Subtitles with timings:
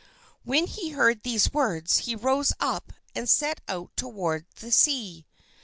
[0.43, 5.27] When he heard these words he rose up and set out toward the sea.